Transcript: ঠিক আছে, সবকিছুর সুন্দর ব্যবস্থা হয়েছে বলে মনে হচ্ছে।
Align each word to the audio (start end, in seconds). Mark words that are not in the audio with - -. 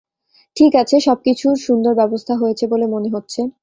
ঠিক 0.57 0.71
আছে, 0.81 0.95
সবকিছুর 1.01 1.55
সুন্দর 1.65 1.93
ব্যবস্থা 1.95 2.33
হয়েছে 2.35 2.65
বলে 2.67 2.85
মনে 2.87 3.09
হচ্ছে। 3.15 3.41